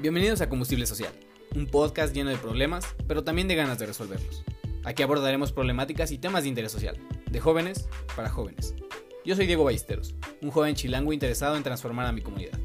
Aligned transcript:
Bienvenidos 0.00 0.40
a 0.40 0.48
Combustible 0.48 0.86
Social, 0.86 1.12
un 1.56 1.66
podcast 1.66 2.14
lleno 2.14 2.30
de 2.30 2.36
problemas, 2.36 2.86
pero 3.08 3.24
también 3.24 3.48
de 3.48 3.56
ganas 3.56 3.80
de 3.80 3.86
resolverlos. 3.86 4.44
Aquí 4.84 5.02
abordaremos 5.02 5.50
problemáticas 5.50 6.12
y 6.12 6.18
temas 6.18 6.44
de 6.44 6.50
interés 6.50 6.70
social, 6.70 6.96
de 7.28 7.40
jóvenes 7.40 7.88
para 8.14 8.30
jóvenes. 8.30 8.76
Yo 9.24 9.34
soy 9.34 9.48
Diego 9.48 9.64
Ballesteros, 9.64 10.14
un 10.40 10.52
joven 10.52 10.76
chilango 10.76 11.12
interesado 11.12 11.56
en 11.56 11.64
transformar 11.64 12.06
a 12.06 12.12
mi 12.12 12.20
comunidad. 12.20 12.56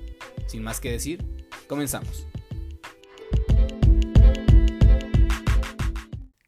Sin 0.45 0.61
más 0.61 0.79
que 0.79 0.91
decir, 0.91 1.25
comenzamos. 1.67 2.27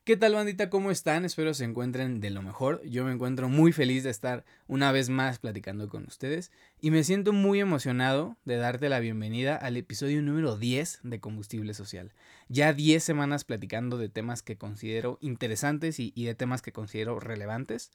¿Qué 0.05 0.17
tal 0.17 0.35
bandita? 0.35 0.69
¿Cómo 0.69 0.91
están? 0.91 1.25
Espero 1.25 1.55
se 1.55 1.63
encuentren 1.63 2.19
de 2.19 2.29
lo 2.29 2.43
mejor. 2.43 2.79
Yo 2.85 3.03
me 3.05 3.11
encuentro 3.11 3.49
muy 3.49 3.71
feliz 3.71 4.03
de 4.03 4.11
estar 4.11 4.45
una 4.67 4.91
vez 4.91 5.09
más 5.09 5.39
platicando 5.39 5.89
con 5.89 6.05
ustedes 6.05 6.51
y 6.79 6.91
me 6.91 7.03
siento 7.03 7.33
muy 7.33 7.59
emocionado 7.59 8.37
de 8.45 8.57
darte 8.57 8.87
la 8.87 8.99
bienvenida 8.99 9.55
al 9.55 9.77
episodio 9.77 10.21
número 10.21 10.57
10 10.57 10.99
de 11.01 11.19
Combustible 11.19 11.73
Social. 11.73 12.13
Ya 12.49 12.71
10 12.71 13.03
semanas 13.03 13.45
platicando 13.45 13.97
de 13.97 14.07
temas 14.07 14.43
que 14.43 14.59
considero 14.59 15.17
interesantes 15.21 15.99
y, 15.99 16.11
de 16.11 16.35
temas 16.35 16.61
que 16.61 16.71
considero 16.71 17.19
relevantes. 17.19 17.89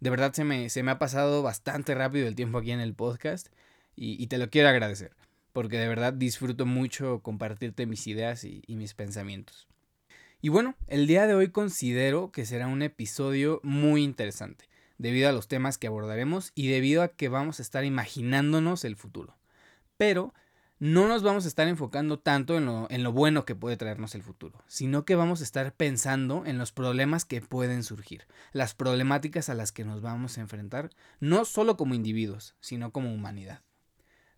De 0.00 0.10
verdad 0.10 0.32
se 0.32 0.42
me, 0.42 0.68
se 0.68 0.82
me 0.82 0.90
ha 0.90 0.98
pasado 0.98 1.44
bastante 1.44 1.94
rápido 1.94 2.26
el 2.26 2.34
tiempo 2.34 2.58
aquí 2.58 2.72
en 2.72 2.80
el 2.80 2.94
podcast 2.94 3.50
y, 3.94 4.26
te 4.26 4.38
lo 4.38 4.50
quiero 4.50 4.68
agradecer 4.68 5.12
porque 5.52 5.78
de 5.78 5.86
verdad 5.86 6.12
disfruto 6.12 6.66
mucho 6.66 7.20
compartirte 7.20 7.86
mis 7.86 8.08
ideas 8.08 8.42
y 8.42 8.64
mis 8.66 8.94
pensamientos. 8.94 9.68
Y 10.44 10.48
bueno, 10.48 10.74
el 10.88 11.06
día 11.06 11.28
de 11.28 11.34
hoy 11.34 11.50
considero 11.50 12.32
que 12.32 12.44
será 12.44 12.66
un 12.66 12.82
episodio 12.82 13.60
muy 13.62 14.02
interesante, 14.02 14.68
debido 14.98 15.28
a 15.28 15.32
los 15.32 15.46
temas 15.46 15.78
que 15.78 15.86
abordaremos 15.86 16.50
y 16.56 16.66
debido 16.66 17.02
a 17.02 17.08
que 17.14 17.28
vamos 17.28 17.60
a 17.60 17.62
estar 17.62 17.84
imaginándonos 17.84 18.84
el 18.84 18.96
futuro. 18.96 19.36
Pero 19.96 20.34
no 20.80 21.06
nos 21.06 21.22
vamos 21.22 21.44
a 21.44 21.48
estar 21.48 21.68
enfocando 21.68 22.18
tanto 22.18 22.58
en 22.58 22.66
lo, 22.66 22.88
en 22.90 23.04
lo 23.04 23.12
bueno 23.12 23.44
que 23.44 23.54
puede 23.54 23.76
traernos 23.76 24.16
el 24.16 24.24
futuro, 24.24 24.64
sino 24.66 25.04
que 25.04 25.14
vamos 25.14 25.42
a 25.42 25.44
estar 25.44 25.74
pensando 25.74 26.42
en 26.44 26.58
los 26.58 26.72
problemas 26.72 27.24
que 27.24 27.40
pueden 27.40 27.84
surgir, 27.84 28.26
las 28.52 28.74
problemáticas 28.74 29.48
a 29.48 29.54
las 29.54 29.70
que 29.70 29.84
nos 29.84 30.02
vamos 30.02 30.38
a 30.38 30.40
enfrentar, 30.40 30.90
no 31.20 31.44
solo 31.44 31.76
como 31.76 31.94
individuos, 31.94 32.56
sino 32.58 32.90
como 32.90 33.14
humanidad. 33.14 33.62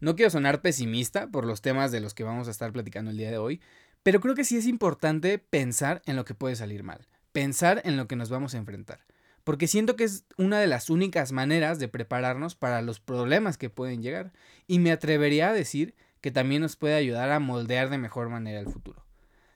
No 0.01 0.17
quiero 0.17 0.29
sonar 0.29 0.61
pesimista 0.61 1.29
por 1.29 1.47
los 1.47 1.63
temas 1.63 1.91
de 1.91 2.01
los 2.01 2.13
que 2.13 2.25
vamos 2.25 2.47
a 2.49 2.51
estar 2.51 2.71
platicando 2.75 3.11
el 3.11 3.17
día 3.17 3.31
de 3.31 3.39
hoy, 3.39 3.63
pero 4.05 4.21
creo 4.21 4.37
que 4.37 4.45
sí 4.45 4.57
es 4.57 4.67
importante 4.67 5.39
pensar 5.39 6.03
en 6.07 6.15
lo 6.15 6.25
que 6.25 6.35
puede 6.35 6.55
salir 6.55 6.85
mal, 6.85 7.09
pensar 7.33 7.83
en 7.85 7.97
lo 7.97 8.07
que 8.07 8.15
nos 8.15 8.29
vamos 8.31 8.55
a 8.55 8.59
enfrentar, 8.59 9.01
porque 9.43 9.67
siento 9.67 9.97
que 9.97 10.05
es 10.05 10.27
una 10.37 10.61
de 10.61 10.69
las 10.69 10.91
únicas 10.91 11.33
maneras 11.33 11.79
de 11.81 11.89
prepararnos 11.89 12.55
para 12.55 12.83
los 12.83 13.01
problemas 13.01 13.59
que 13.59 13.71
pueden 13.71 14.03
llegar, 14.03 14.33
y 14.67 14.79
me 14.79 14.93
atrevería 14.93 15.49
a 15.49 15.55
decir 15.55 15.95
que 16.21 16.31
también 16.31 16.63
nos 16.63 16.77
puede 16.77 16.95
ayudar 16.95 17.31
a 17.31 17.41
moldear 17.41 17.91
de 17.91 17.99
mejor 17.99 18.29
manera 18.29 18.61
el 18.61 18.69
futuro. 18.69 19.05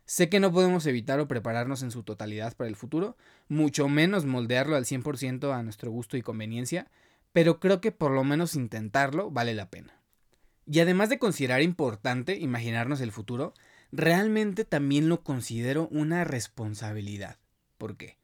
Sé 0.06 0.30
que 0.30 0.40
no 0.40 0.50
podemos 0.50 0.86
evitar 0.86 1.20
o 1.20 1.28
prepararnos 1.28 1.82
en 1.82 1.90
su 1.90 2.02
totalidad 2.02 2.56
para 2.56 2.68
el 2.68 2.76
futuro, 2.76 3.18
mucho 3.48 3.88
menos 3.88 4.24
moldearlo 4.24 4.76
al 4.76 4.86
100% 4.86 5.54
a 5.54 5.62
nuestro 5.62 5.90
gusto 5.90 6.16
y 6.16 6.22
conveniencia, 6.22 6.90
pero 7.32 7.60
creo 7.60 7.82
que 7.82 7.92
por 7.92 8.12
lo 8.12 8.24
menos 8.24 8.54
intentarlo 8.54 9.30
vale 9.30 9.52
la 9.52 9.68
pena. 9.68 10.00
Y 10.66 10.80
además 10.80 11.10
de 11.10 11.18
considerar 11.18 11.60
importante 11.60 12.36
imaginarnos 12.36 13.02
el 13.02 13.12
futuro, 13.12 13.52
realmente 13.92 14.64
también 14.64 15.08
lo 15.08 15.22
considero 15.22 15.88
una 15.88 16.24
responsabilidad. 16.24 17.38
¿Por 17.78 17.96
qué? 17.96 18.18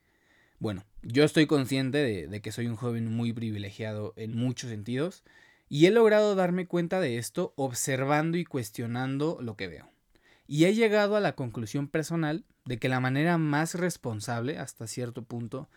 Bueno, 0.58 0.84
yo 1.02 1.24
estoy 1.24 1.46
consciente 1.46 1.98
de, 1.98 2.40
que 2.40 2.52
soy 2.52 2.66
un 2.66 2.76
joven 2.76 3.12
muy 3.12 3.32
privilegiado 3.32 4.14
en 4.16 4.36
muchos 4.36 4.70
sentidos 4.70 5.22
y 5.68 5.86
he 5.86 5.90
logrado 5.90 6.34
darme 6.34 6.66
cuenta 6.66 7.00
de 7.00 7.18
esto 7.18 7.52
observando 7.56 8.38
y 8.38 8.44
cuestionando 8.44 9.38
lo 9.40 9.56
que 9.56 9.68
veo. 9.68 9.90
Y 10.46 10.64
he 10.64 10.74
llegado 10.74 11.16
a 11.16 11.20
la 11.20 11.34
conclusión 11.34 11.88
personal 11.88 12.44
de 12.64 12.78
que 12.78 12.88
la 12.88 13.00
manera 13.00 13.38
más 13.38 13.74
responsable, 13.74 14.58
hasta 14.58 14.86
cierto 14.86 15.22
punto, 15.22 15.68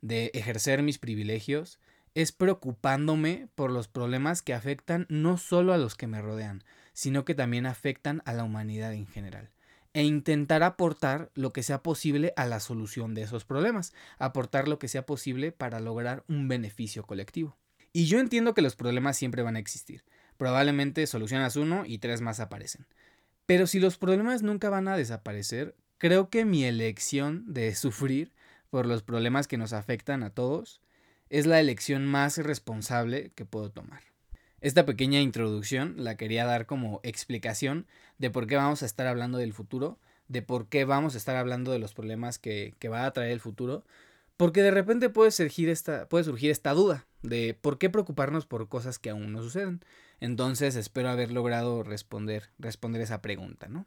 de 0.00 0.30
ejercer 0.34 0.82
mis 0.82 0.98
privilegios 0.98 1.78
es 2.14 2.32
preocupándome 2.32 3.48
por 3.54 3.70
los 3.70 3.88
problemas 3.88 4.42
que 4.42 4.54
afectan 4.54 5.06
no 5.08 5.36
solo 5.36 5.72
a 5.72 5.78
los 5.78 5.94
que 5.94 6.06
me 6.06 6.22
rodean, 6.22 6.62
sino 6.94 7.26
que 7.26 7.34
también 7.34 7.66
afectan 7.66 8.22
a 8.24 8.32
la 8.32 8.44
humanidad 8.44 8.94
en 8.94 9.06
general. 9.06 9.50
E 9.92 10.02
intentar 10.02 10.62
aportar 10.62 11.30
lo 11.34 11.52
que 11.52 11.62
sea 11.62 11.82
posible 11.82 12.32
a 12.36 12.46
la 12.46 12.60
solución 12.60 13.14
de 13.14 13.22
esos 13.22 13.44
problemas, 13.44 13.92
aportar 14.18 14.66
lo 14.66 14.78
que 14.78 14.88
sea 14.88 15.04
posible 15.04 15.52
para 15.52 15.78
lograr 15.78 16.24
un 16.26 16.48
beneficio 16.48 17.04
colectivo. 17.04 17.56
Y 17.92 18.06
yo 18.06 18.18
entiendo 18.18 18.54
que 18.54 18.62
los 18.62 18.74
problemas 18.74 19.16
siempre 19.16 19.42
van 19.42 19.56
a 19.56 19.60
existir. 19.60 20.04
Probablemente 20.36 21.06
solucionas 21.06 21.54
uno 21.56 21.84
y 21.86 21.98
tres 21.98 22.22
más 22.22 22.40
aparecen. 22.40 22.86
Pero 23.46 23.66
si 23.66 23.78
los 23.78 23.98
problemas 23.98 24.42
nunca 24.42 24.70
van 24.70 24.88
a 24.88 24.96
desaparecer, 24.96 25.76
creo 25.98 26.28
que 26.28 26.44
mi 26.44 26.64
elección 26.64 27.44
de 27.52 27.74
sufrir 27.76 28.32
por 28.70 28.86
los 28.86 29.02
problemas 29.02 29.46
que 29.46 29.58
nos 29.58 29.72
afectan 29.72 30.22
a 30.22 30.30
todos 30.30 30.80
es 31.28 31.46
la 31.46 31.60
elección 31.60 32.04
más 32.06 32.38
responsable 32.38 33.30
que 33.34 33.44
puedo 33.44 33.70
tomar. 33.70 34.13
Esta 34.64 34.86
pequeña 34.86 35.20
introducción 35.20 35.92
la 35.98 36.16
quería 36.16 36.46
dar 36.46 36.64
como 36.64 37.00
explicación 37.02 37.86
de 38.16 38.30
por 38.30 38.46
qué 38.46 38.56
vamos 38.56 38.82
a 38.82 38.86
estar 38.86 39.06
hablando 39.06 39.36
del 39.36 39.52
futuro, 39.52 39.98
de 40.28 40.40
por 40.40 40.70
qué 40.70 40.86
vamos 40.86 41.14
a 41.14 41.18
estar 41.18 41.36
hablando 41.36 41.70
de 41.70 41.78
los 41.78 41.92
problemas 41.92 42.38
que, 42.38 42.74
va 42.90 43.04
a 43.04 43.12
traer 43.12 43.32
el 43.32 43.40
futuro, 43.40 43.84
porque 44.38 44.62
de 44.62 44.70
repente 44.70 45.10
puede 45.10 45.32
surgir, 45.32 45.68
esta, 45.68 46.08
puede 46.08 46.24
surgir 46.24 46.50
esta 46.50 46.72
duda 46.72 47.04
de 47.20 47.52
por 47.52 47.76
qué 47.76 47.90
preocuparnos 47.90 48.46
por 48.46 48.66
cosas 48.70 48.98
que 48.98 49.10
aún 49.10 49.34
no 49.34 49.42
suceden. 49.42 49.84
Entonces 50.18 50.76
espero 50.76 51.10
haber 51.10 51.30
logrado 51.30 51.82
responder, 51.82 52.48
responder 52.58 53.02
esa 53.02 53.20
pregunta, 53.20 53.68
¿no? 53.68 53.84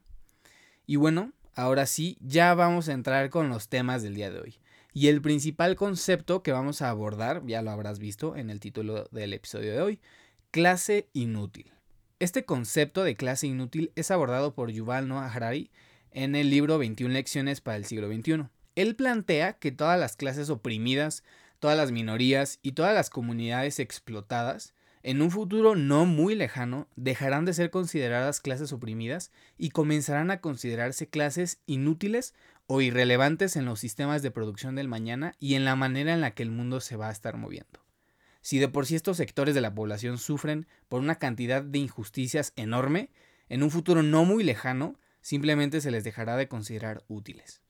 Y 0.86 0.98
bueno, 0.98 1.34
ahora 1.56 1.88
sí, 1.88 2.20
ya 2.22 2.54
vamos 2.54 2.88
a 2.88 2.94
entrar 2.94 3.32
con 3.32 3.50
los 3.50 3.68
temas 3.68 4.04
del 4.04 4.14
día 4.14 4.30
de 4.30 4.42
hoy. 4.42 4.60
Y 4.94 5.08
el 5.08 5.24
principal 5.24 5.76
concepto 5.76 6.44
que 6.44 6.52
vamos 6.52 6.84
a 6.84 6.92
abordar, 6.92 7.44
ya 7.48 7.64
lo 7.64 7.72
habrás 7.72 7.98
visto 7.98 8.36
en 8.36 8.52
el 8.52 8.60
título 8.60 9.08
del 9.12 9.34
episodio 9.34 9.72
de 9.72 9.82
hoy, 9.82 10.00
clase 10.52 11.10
inútil. 11.14 11.72
Este 12.20 12.46
concepto 12.46 13.04
de 13.04 13.16
clase 13.16 13.48
inútil 13.48 13.92
es 13.96 14.12
abordado 14.12 14.54
por 14.54 14.72
Yuval 14.72 15.08
Noah 15.08 15.32
Harari 15.32 15.70
en 16.12 16.36
el 16.36 16.50
libro 16.50 16.78
21 16.78 17.14
lecciones 17.14 17.62
para 17.62 17.78
el 17.78 17.86
siglo 17.86 18.08
XXI. 18.08 18.46
Él 18.76 18.96
plantea 18.96 19.54
que 19.54 19.72
todas 19.72 20.00
las 20.00 20.16
clases 20.16 20.50
oprimidas, 20.50 21.24
todas 21.60 21.78
las 21.78 21.92
minorías 21.92 22.60
y 22.62 22.72
todas 22.72 22.94
las 22.94 23.10
comunidades 23.10 23.80
explotadas 23.80 24.74
en 25.04 25.22
un 25.22 25.32
futuro 25.32 25.76
no 25.76 26.06
muy 26.06 26.36
lejano 26.36 26.88
dejarán 26.96 27.46
de 27.46 27.54
ser 27.54 27.70
consideradas 27.70 28.42
clases 28.42 28.74
oprimidas 28.74 29.32
y 29.58 29.70
comenzarán 29.70 30.32
a 30.32 30.42
considerarse 30.42 31.08
clases 31.08 31.60
inútiles 31.66 32.34
o 32.66 32.82
irrelevantes 32.82 33.56
en 33.56 33.66
los 33.66 33.80
sistemas 33.80 34.22
de 34.22 34.32
producción 34.32 34.76
del 34.76 34.88
mañana 34.88 35.34
y 35.40 35.56
en 35.56 35.66
la 35.66 35.76
manera 35.76 36.14
en 36.14 36.22
la 36.22 36.32
que 36.32 36.44
el 36.44 36.52
mundo 36.52 36.82
se 36.82 36.98
va 36.98 37.10
a 37.10 37.14
estar 37.14 37.38
moviendo. 37.38 37.87
Si 38.42 38.60
de 38.60 38.68
por 38.68 38.86
sí 38.86 38.96
estos 38.96 39.18
sectores 39.18 39.56
de 39.56 39.62
la 39.62 39.74
población 39.74 40.18
sufren 40.18 40.68
por 40.90 41.02
una 41.02 41.16
cantidad 41.16 41.62
de 41.64 41.80
injusticias 41.80 42.54
enorme, 42.56 43.10
en 43.50 43.64
un 43.64 43.72
futuro 43.72 44.04
no 44.04 44.26
muy 44.26 44.44
lejano, 44.44 45.00
simplemente 45.22 45.82
se 45.82 45.92
les 45.92 46.04
dejará 46.04 46.38
de 46.38 46.48
considerar 46.48 47.04
útiles. 47.08 47.62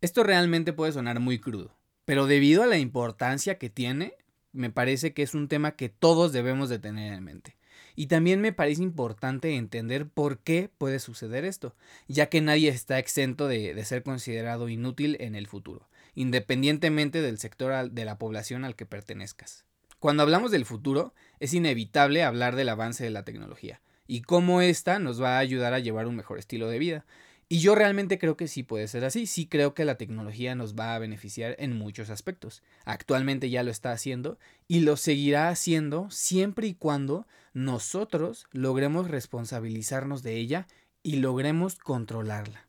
Esto 0.00 0.22
realmente 0.22 0.72
puede 0.72 0.92
sonar 0.92 1.20
muy 1.20 1.38
crudo, 1.38 1.76
pero 2.04 2.26
debido 2.26 2.62
a 2.62 2.66
la 2.66 2.78
importancia 2.78 3.58
que 3.58 3.68
tiene, 3.68 4.14
me 4.52 4.70
parece 4.70 5.12
que 5.12 5.22
es 5.22 5.34
un 5.34 5.48
tema 5.48 5.72
que 5.72 5.88
todos 5.88 6.32
debemos 6.32 6.68
de 6.68 6.78
tener 6.78 7.12
en 7.12 7.24
mente. 7.24 7.56
Y 7.94 8.06
también 8.06 8.40
me 8.40 8.52
parece 8.52 8.82
importante 8.82 9.56
entender 9.56 10.08
por 10.08 10.38
qué 10.38 10.70
puede 10.78 11.00
suceder 11.00 11.44
esto, 11.44 11.74
ya 12.06 12.28
que 12.28 12.40
nadie 12.40 12.68
está 12.68 12.98
exento 12.98 13.48
de, 13.48 13.84
ser 13.84 14.02
considerado 14.02 14.68
inútil 14.68 15.16
en 15.20 15.34
el 15.34 15.46
futuro, 15.46 15.88
independientemente 16.14 17.22
del 17.22 17.38
sector 17.38 17.90
de 17.90 18.04
la 18.04 18.18
población 18.18 18.64
al 18.64 18.76
que 18.76 18.86
pertenezcas. 18.86 19.64
Cuando 19.98 20.22
hablamos 20.22 20.52
del 20.52 20.64
futuro, 20.64 21.12
es 21.40 21.54
inevitable 21.54 22.22
hablar 22.22 22.54
del 22.54 22.68
avance 22.68 23.02
de 23.02 23.10
la 23.10 23.24
tecnología 23.24 23.80
y 24.06 24.22
cómo 24.22 24.62
ésta 24.62 25.00
nos 25.00 25.20
va 25.20 25.36
a 25.36 25.40
ayudar 25.40 25.74
a 25.74 25.80
llevar 25.80 26.06
un 26.06 26.14
mejor 26.14 26.38
estilo 26.38 26.68
de 26.68 26.78
vida. 26.78 27.04
Y 27.48 27.58
yo 27.60 27.74
realmente 27.74 28.18
creo 28.18 28.36
que 28.36 28.46
sí 28.46 28.62
puede 28.62 28.86
ser 28.88 29.04
así, 29.04 29.26
sí 29.26 29.46
creo 29.46 29.74
que 29.74 29.84
la 29.84 29.96
tecnología 29.96 30.54
nos 30.54 30.76
va 30.76 30.94
a 30.94 30.98
beneficiar 30.98 31.56
en 31.58 31.76
muchos 31.76 32.10
aspectos. 32.10 32.62
Actualmente 32.84 33.50
ya 33.50 33.62
lo 33.62 33.70
está 33.70 33.90
haciendo 33.90 34.38
y 34.68 34.80
lo 34.80 34.96
seguirá 34.96 35.48
haciendo 35.48 36.10
siempre 36.10 36.68
y 36.68 36.74
cuando 36.74 37.26
nosotros 37.52 38.46
logremos 38.52 39.10
responsabilizarnos 39.10 40.22
de 40.22 40.36
ella 40.36 40.68
y 41.02 41.16
logremos 41.16 41.76
controlarla. 41.76 42.67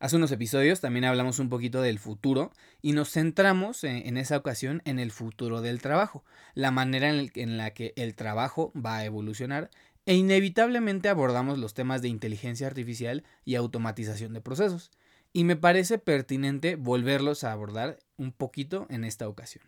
Hace 0.00 0.16
unos 0.16 0.30
episodios 0.30 0.80
también 0.80 1.04
hablamos 1.04 1.40
un 1.40 1.48
poquito 1.48 1.82
del 1.82 1.98
futuro 1.98 2.52
y 2.80 2.92
nos 2.92 3.10
centramos 3.10 3.82
en, 3.82 4.16
esa 4.16 4.36
ocasión 4.36 4.80
en 4.84 4.98
el 5.00 5.10
futuro 5.10 5.60
del 5.60 5.80
trabajo, 5.80 6.24
la 6.54 6.70
manera 6.70 7.10
en 7.10 7.56
la 7.56 7.74
que 7.74 7.94
el 7.96 8.14
trabajo 8.14 8.72
va 8.76 8.98
a 8.98 9.04
evolucionar 9.04 9.70
e 10.08 10.14
inevitablemente 10.14 11.10
abordamos 11.10 11.58
los 11.58 11.74
temas 11.74 12.00
de 12.00 12.08
inteligencia 12.08 12.66
artificial 12.66 13.24
y 13.44 13.56
automatización 13.56 14.32
de 14.32 14.40
procesos. 14.40 14.90
Y 15.34 15.44
me 15.44 15.54
parece 15.54 15.98
pertinente 15.98 16.76
volverlos 16.76 17.44
a 17.44 17.52
abordar 17.52 17.98
un 18.16 18.32
poquito 18.32 18.86
en 18.88 19.04
esta 19.04 19.28
ocasión. 19.28 19.64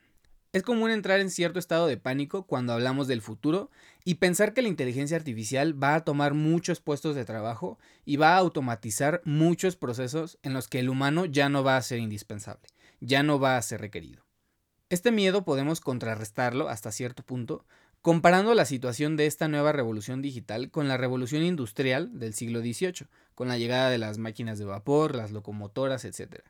Es 0.52 0.64
común 0.64 0.91
entrar 0.91 1.20
en 1.20 1.31
cierto 1.31 1.61
estado 1.61 1.87
de 1.87 1.97
pánico 1.97 2.44
cuando 2.44 2.73
hablamos 2.73 3.06
del 3.06 3.23
futuro 3.23 3.70
y 4.05 4.17
pensar 4.17 4.52
que 4.52 4.62
la 4.62 4.69
inteligencia 4.69 5.17
artificial 5.17 5.81
va 5.81 5.94
a 5.94 6.05
tomar 6.05 6.35
muchos 6.35 6.81
puestos 6.81 7.14
de 7.14 7.25
trabajo 7.25 7.79
y 8.05 8.17
va 8.17 8.35
a 8.35 8.38
automatizar 8.38 9.23
muchos 9.25 9.76
procesos 9.76 10.38
en 10.43 10.52
los 10.52 10.67
que 10.67 10.81
el 10.81 10.88
humano 10.88 11.25
ya 11.25 11.49
no 11.49 11.62
va 11.62 11.76
a 11.76 11.82
ser 11.82 12.00
indispensable, 12.00 12.67
ya 12.99 13.23
no 13.23 13.38
va 13.38 13.56
a 13.56 13.62
ser 13.62 13.81
requerido. 13.81 14.25
Este 14.88 15.12
miedo 15.12 15.44
podemos 15.44 15.81
contrarrestarlo 15.81 16.69
hasta 16.69 16.91
cierto 16.91 17.23
punto 17.23 17.64
comparando 18.02 18.52
la 18.55 18.64
situación 18.64 19.17
de 19.17 19.26
esta 19.26 19.47
nueva 19.47 19.70
revolución 19.70 20.20
digital 20.20 20.73
con 20.73 20.88
la 20.88 20.97
revolución 20.97 21.44
industrial 21.44 22.19
del 22.19 22.35
siglo 22.35 22.58
XVIII, 22.58 23.06
con 23.37 23.47
la 23.47 23.56
llegada 23.56 23.88
de 23.88 23.99
las 23.99 24.19
máquinas 24.19 24.58
de 24.58 24.64
vapor, 24.64 25.14
las 25.14 25.31
locomotoras, 25.31 26.05
etc. 26.05 26.43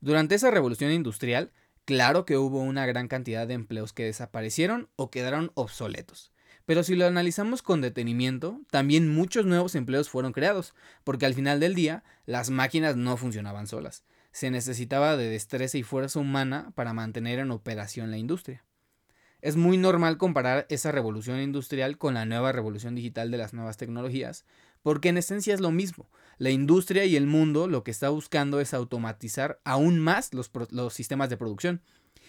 Durante 0.00 0.36
esa 0.36 0.52
revolución 0.52 0.92
industrial, 0.92 1.50
Claro 1.86 2.24
que 2.24 2.36
hubo 2.36 2.62
una 2.62 2.84
gran 2.84 3.06
cantidad 3.06 3.46
de 3.46 3.54
empleos 3.54 3.92
que 3.92 4.02
desaparecieron 4.02 4.88
o 4.96 5.08
quedaron 5.08 5.52
obsoletos. 5.54 6.32
Pero 6.64 6.82
si 6.82 6.96
lo 6.96 7.06
analizamos 7.06 7.62
con 7.62 7.80
detenimiento, 7.80 8.60
también 8.72 9.08
muchos 9.08 9.46
nuevos 9.46 9.76
empleos 9.76 10.10
fueron 10.10 10.32
creados, 10.32 10.74
porque 11.04 11.26
al 11.26 11.34
final 11.34 11.60
del 11.60 11.76
día 11.76 12.02
las 12.24 12.50
máquinas 12.50 12.96
no 12.96 13.16
funcionaban 13.16 13.68
solas. 13.68 14.02
Se 14.32 14.50
necesitaba 14.50 15.16
de 15.16 15.30
destreza 15.30 15.78
y 15.78 15.84
fuerza 15.84 16.18
humana 16.18 16.72
para 16.74 16.92
mantener 16.92 17.38
en 17.38 17.52
operación 17.52 18.10
la 18.10 18.18
industria. 18.18 18.64
Es 19.40 19.54
muy 19.54 19.78
normal 19.78 20.18
comparar 20.18 20.66
esa 20.68 20.90
revolución 20.90 21.38
industrial 21.38 21.98
con 21.98 22.14
la 22.14 22.24
nueva 22.24 22.50
revolución 22.50 22.96
digital 22.96 23.30
de 23.30 23.38
las 23.38 23.54
nuevas 23.54 23.76
tecnologías, 23.76 24.44
porque 24.86 25.08
en 25.08 25.18
esencia 25.18 25.52
es 25.52 25.58
lo 25.58 25.72
mismo. 25.72 26.08
La 26.38 26.50
industria 26.50 27.04
y 27.06 27.16
el 27.16 27.26
mundo 27.26 27.66
lo 27.66 27.82
que 27.82 27.90
está 27.90 28.08
buscando 28.10 28.60
es 28.60 28.72
automatizar 28.72 29.58
aún 29.64 29.98
más 29.98 30.30
los, 30.32 30.48
sistemas 30.94 31.28
de 31.28 31.36
producción 31.36 31.82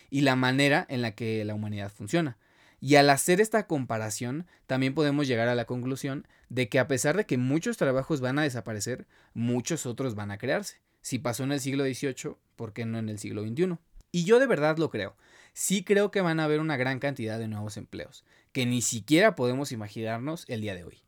y 0.10 0.22
la 0.22 0.36
manera 0.36 0.84
en 0.90 1.04
la 1.04 1.12
que 1.12 1.46
la 1.46 1.54
humanidad 1.54 1.92
funciona. 1.92 2.40
Y 2.80 2.96
al 2.96 3.12
hacer 3.12 3.42
esta 3.42 3.68
comparación, 3.68 4.48
también 4.66 4.96
podemos 4.96 5.28
llegar 5.28 5.50
a 5.50 5.54
la 5.54 5.66
conclusión 5.66 6.28
de 6.50 6.68
que 6.68 6.80
a 6.80 6.88
pesar 6.88 7.16
de 7.16 7.28
que 7.28 7.38
muchos 7.38 7.78
trabajos 7.78 8.22
van 8.22 8.40
a 8.40 8.42
desaparecer, 8.42 9.06
muchos 9.36 9.86
otros 9.86 10.16
van 10.16 10.32
a 10.32 10.40
crearse. 10.40 10.82
Si 11.02 11.20
pasó 11.20 11.44
en 11.44 11.52
el 11.52 11.60
siglo 11.60 11.84
XVIII, 11.84 12.38
¿por 12.56 12.74
qué 12.74 12.88
no 12.88 12.98
en 12.98 13.10
el 13.10 13.20
siglo 13.20 13.44
XXI? 13.44 13.78
Y 14.12 14.24
yo 14.24 14.40
de 14.40 14.48
verdad 14.48 14.80
lo 14.80 14.90
creo. 14.90 15.16
Sí 15.54 15.84
creo 15.84 16.10
que 16.10 16.22
van 16.22 16.40
a 16.40 16.46
haber 16.46 16.60
una 16.60 16.76
gran 16.76 16.98
cantidad 16.98 17.38
de 17.38 17.50
nuevos 17.50 17.78
empleos, 17.78 18.26
que 18.52 18.66
ni 18.66 18.82
siquiera 18.82 19.36
podemos 19.36 19.72
imaginarnos 19.72 20.46
el 20.48 20.62
día 20.62 20.74
de 20.74 20.86
hoy. 20.86 21.04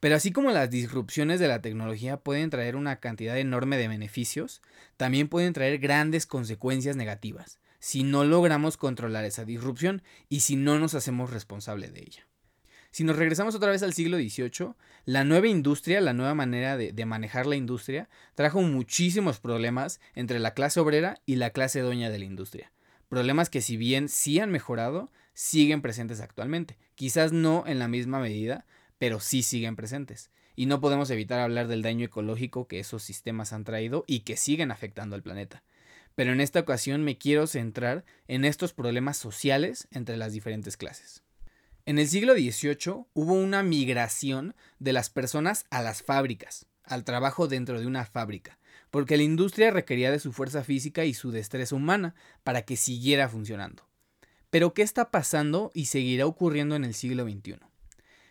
Pero 0.00 0.16
así 0.16 0.32
como 0.32 0.50
las 0.50 0.70
disrupciones 0.70 1.40
de 1.40 1.48
la 1.48 1.60
tecnología 1.60 2.16
pueden 2.16 2.50
traer 2.50 2.74
una 2.74 2.96
cantidad 2.96 3.38
enorme 3.38 3.76
de 3.76 3.88
beneficios, 3.88 4.62
también 4.96 5.28
pueden 5.28 5.52
traer 5.52 5.78
grandes 5.78 6.26
consecuencias 6.26 6.96
negativas 6.96 7.60
si 7.80 8.04
no 8.04 8.24
logramos 8.24 8.76
controlar 8.76 9.24
esa 9.24 9.44
disrupción 9.44 10.02
y 10.28 10.40
si 10.40 10.54
no 10.54 10.78
nos 10.78 10.94
hacemos 10.94 11.30
responsables 11.30 11.92
de 11.92 12.00
ella. 12.00 12.28
Si 12.92 13.04
nos 13.04 13.16
regresamos 13.16 13.54
otra 13.54 13.70
vez 13.70 13.82
al 13.82 13.94
siglo 13.94 14.18
XVIII, 14.18 14.74
la 15.04 15.24
nueva 15.24 15.48
industria, 15.48 16.00
la 16.00 16.12
nueva 16.12 16.34
manera 16.34 16.76
de, 16.76 16.92
de, 16.92 17.06
manejar 17.06 17.46
la 17.46 17.56
industria, 17.56 18.08
trajo 18.34 18.60
muchísimos 18.62 19.40
problemas 19.40 20.00
entre 20.14 20.40
la 20.40 20.54
clase 20.54 20.80
obrera 20.80 21.20
y 21.24 21.36
la 21.36 21.50
clase 21.50 21.80
dueña 21.80 22.10
de 22.10 22.18
la 22.18 22.24
industria. 22.24 22.72
Problemas 23.08 23.48
que 23.48 23.62
si 23.62 23.76
bien 23.76 24.08
sí 24.08 24.40
han 24.40 24.50
mejorado, 24.50 25.10
siguen 25.34 25.82
presentes 25.82 26.20
actualmente. 26.20 26.78
Quizás 26.96 27.32
no 27.32 27.64
en 27.66 27.78
la 27.78 27.88
misma 27.88 28.18
medida, 28.18 28.66
pero 29.00 29.18
sí 29.18 29.42
siguen 29.42 29.76
presentes. 29.76 30.30
Y 30.56 30.66
no 30.66 30.78
podemos 30.82 31.08
evitar 31.08 31.40
hablar 31.40 31.68
del 31.68 31.80
daño 31.80 32.04
ecológico 32.04 32.68
que 32.68 32.80
esos 32.80 33.02
sistemas 33.02 33.54
han 33.54 33.64
traído 33.64 34.04
y 34.06 34.20
que 34.20 34.36
siguen 34.36 34.70
afectando 34.70 35.16
al 35.16 35.22
planeta. 35.22 35.64
Pero 36.14 36.32
en 36.32 36.40
esta 36.42 36.60
ocasión 36.60 37.02
me 37.02 37.16
quiero 37.16 37.46
centrar 37.46 38.04
en 38.28 38.44
estos 38.44 38.74
problemas 38.74 39.16
sociales 39.16 39.88
entre 39.90 40.18
las 40.18 40.34
diferentes 40.34 40.76
clases. 40.76 41.22
En 41.86 41.98
el 41.98 42.08
siglo 42.08 42.34
XVIII 42.34 43.06
hubo 43.14 43.32
una 43.32 43.62
migración 43.62 44.54
de 44.78 44.92
las 44.92 45.08
personas 45.08 45.64
a 45.70 45.80
las 45.80 46.02
fábricas, 46.02 46.66
al 46.84 47.04
trabajo 47.04 47.48
dentro 47.48 47.80
de 47.80 47.86
una 47.86 48.04
fábrica, 48.04 48.58
porque 48.90 49.16
la 49.16 49.22
industria 49.22 49.70
requería 49.70 50.10
de 50.10 50.20
su 50.20 50.30
fuerza 50.30 50.62
física 50.62 51.06
y 51.06 51.14
su 51.14 51.30
destreza 51.30 51.74
humana 51.74 52.14
para 52.44 52.66
que 52.66 52.76
siguiera 52.76 53.30
funcionando. 53.30 53.88
Pero 54.50 54.74
¿qué 54.74 54.82
está 54.82 55.10
pasando 55.10 55.70
y 55.72 55.86
seguirá 55.86 56.26
ocurriendo 56.26 56.76
en 56.76 56.84
el 56.84 56.92
siglo 56.92 57.24
XXI? 57.24 57.69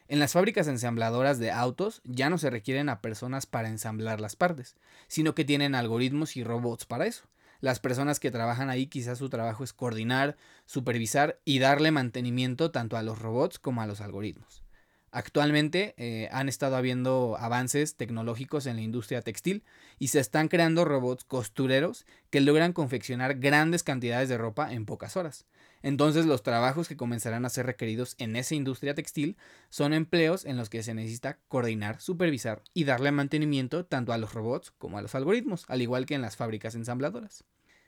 En 0.09 0.17
las 0.17 0.33
fábricas 0.33 0.67
ensambladoras 0.67 1.38
de 1.38 1.51
autos 1.51 2.01
ya 2.03 2.31
no 2.31 2.39
se 2.39 2.50
requieren 2.50 2.89
a 2.89 3.00
personas 3.00 3.45
para 3.45 3.69
ensamblar 3.69 4.19
las 4.19 4.35
partes, 4.35 4.75
sino 5.07 5.35
que 5.35 5.45
tienen 5.45 5.75
algoritmos 5.75 6.35
y 6.35 6.44
robots 6.44 6.85
para 6.85 7.06
eso. 7.06 7.25
Las 7.61 7.79
personas 7.79 8.19
que 8.19 8.31
trabajan 8.31 8.71
ahí 8.71 8.88
quizás 8.88 9.19
su 9.19 9.29
trabajo 9.29 9.63
es 9.63 9.71
coordinar, 9.71 10.35
supervisar 10.65 11.39
y 11.45 11.59
darle 11.59 11.91
mantenimiento 11.91 12.71
tanto 12.71 12.97
a 12.97 13.03
los 13.03 13.19
robots 13.19 13.59
como 13.59 13.83
a 13.83 13.85
los 13.88 14.01
algoritmos. 14.01 14.63
Actualmente 15.11 15.94
eh, 15.97 16.27
han 16.31 16.50
estado 16.50 16.75
habiendo 16.75 17.38
avances 17.39 17.95
tecnológicos 17.95 18.65
en 18.65 18.77
la 18.77 18.81
industria 18.81 19.21
textil 19.21 19.63
y 20.00 20.07
se 20.07 20.19
están 20.19 20.47
creando 20.47 20.85
robots 20.85 21.23
costureros 21.23 22.07
que 22.31 22.41
logran 22.41 22.73
confeccionar 22.73 23.35
grandes 23.35 23.83
cantidades 23.83 24.27
de 24.27 24.39
ropa 24.39 24.73
en 24.73 24.88
pocas 24.88 25.15
horas. 25.17 25.45
Entonces 25.81 26.25
los 26.25 26.43
trabajos 26.43 26.87
que 26.87 26.97
comenzarán 26.97 27.45
a 27.45 27.49
ser 27.49 27.65
requeridos 27.65 28.15
en 28.17 28.35
esa 28.35 28.55
industria 28.55 28.93
textil 28.93 29.37
son 29.69 29.93
empleos 29.93 30.45
en 30.45 30.57
los 30.57 30.69
que 30.69 30.83
se 30.83 30.93
necesita 30.93 31.39
coordinar, 31.47 32.01
supervisar 32.01 32.61
y 32.73 32.83
darle 32.83 33.11
mantenimiento 33.11 33.85
tanto 33.85 34.13
a 34.13 34.17
los 34.17 34.33
robots 34.33 34.71
como 34.77 34.97
a 34.97 35.01
los 35.01 35.15
algoritmos, 35.15 35.65
al 35.67 35.81
igual 35.81 36.05
que 36.05 36.15
en 36.15 36.21
las 36.21 36.35
fábricas 36.35 36.75
ensambladoras. 36.75 37.43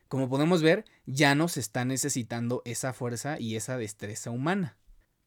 Como 0.07 0.29
podemos 0.29 0.61
ver, 0.61 0.85
ya 1.05 1.35
no 1.35 1.47
se 1.47 1.59
está 1.59 1.85
necesitando 1.85 2.61
esa 2.65 2.93
fuerza 2.93 3.39
y 3.39 3.55
esa 3.55 3.77
destreza 3.77 4.31
humana 4.31 4.77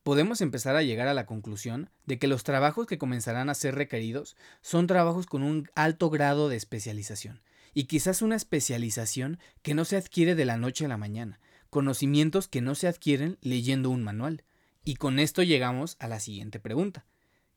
podemos 0.05 0.43
empezar 0.43 0.77
a 0.77 0.83
llegar 0.83 1.09
a 1.09 1.15
la 1.15 1.27
conclusión 1.27 1.91
de 2.05 2.19
que 2.19 2.29
los 2.29 2.45
trabajos 2.45 2.87
que 2.87 2.99
comenzarán 2.99 3.49
a 3.49 3.55
ser 3.55 3.75
requeridos 3.75 4.37
son 4.61 4.87
trabajos 4.87 5.27
con 5.27 5.43
un 5.43 5.71
alto 5.75 6.11
grado 6.11 6.49
de 6.49 6.57
especialización, 6.57 7.41
y 7.73 7.85
quizás 7.85 8.21
una 8.23 8.37
especialización 8.37 9.39
que 9.63 9.75
no 9.75 9.85
se 9.85 9.97
adquiere 9.97 10.35
de 10.35 10.45
la 10.45 10.59
noche 10.59 10.85
a 10.85 10.89
la 10.89 10.99
mañana, 10.99 11.41
conocimientos 11.75 12.47
que 12.47 12.61
no 12.61 12.77
se 12.77 12.87
adquieren 12.87 13.37
leyendo 13.41 13.91
un 13.91 14.05
manual. 14.05 14.45
Y 14.85 14.95
con 14.95 15.19
esto 15.19 15.43
llegamos 15.43 15.97
a 15.99 16.07
la 16.07 16.21
siguiente 16.21 16.61
pregunta. 16.61 17.05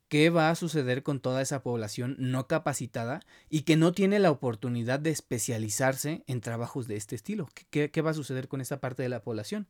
¿Qué 0.08 0.32
va 0.32 0.50
a 0.50 0.56
suceder 0.56 1.04
con 1.04 1.20
toda 1.20 1.40
esa 1.44 1.62
población 1.62 2.16
no 2.18 2.48
capacitada 2.48 3.20
y 3.48 3.62
que 3.62 3.76
no 3.76 3.92
tiene 3.92 4.18
la 4.18 4.32
oportunidad 4.32 5.00
de 5.00 5.12
especializarse 5.12 6.24
en 6.26 6.42
trabajos 6.42 6.88
de 6.88 6.96
este 6.96 7.14
estilo? 7.14 7.48
¿Qué, 7.70 8.02
va 8.02 8.10
a 8.10 8.16
suceder 8.16 8.48
con 8.48 8.60
esta 8.60 8.80
parte 8.80 9.04
de 9.04 9.10
la 9.10 9.22
población? 9.22 9.68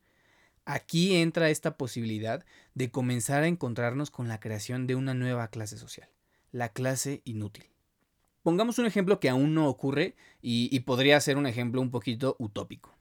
Aquí 0.63 1.17
entra 1.17 1.49
esta 1.49 1.75
posibilidad 1.75 2.45
de 2.73 2.89
comenzar 2.89 3.43
a 3.43 3.47
encontrarnos 3.47 4.11
con 4.11 4.29
la 4.29 4.39
creación 4.39 4.87
de 4.87 4.95
una 4.95 5.13
nueva 5.13 5.49
clase 5.49 5.77
social, 5.77 6.07
la 6.53 6.69
clase 6.69 7.21
inútil. 7.25 7.65
Pongamos 8.43 8.79
un 8.79 8.85
ejemplo 8.85 9.19
que 9.19 9.27
aún 9.27 9.53
no 9.53 9.67
ocurre 9.67 10.15
y, 10.41 10.79
podría 10.79 11.19
ser 11.19 11.35
un 11.35 11.47
ejemplo 11.47 11.81
un 11.81 11.91
poquito 11.91 12.37
utópico. 12.39 12.96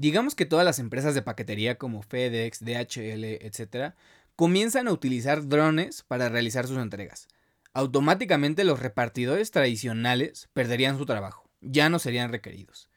Digamos 0.00 0.34
que 0.34 0.46
todas 0.46 0.64
las 0.64 0.78
empresas 0.78 1.14
de 1.14 1.20
paquetería 1.20 1.76
como 1.76 2.00
FedEx, 2.00 2.64
DHL, 2.64 3.22
etc., 3.44 3.92
comienzan 4.34 4.88
a 4.88 4.92
utilizar 4.92 5.46
drones 5.46 6.04
para 6.04 6.30
realizar 6.30 6.66
sus 6.66 6.78
entregas. 6.78 7.28
Automáticamente 7.74 8.64
los 8.64 8.80
repartidores 8.80 9.50
tradicionales 9.50 10.48
perderían 10.54 10.96
su 10.96 11.04
trabajo, 11.04 11.50
ya 11.60 11.90
no 11.90 11.98
serían 11.98 12.32
requeridos. 12.32 12.88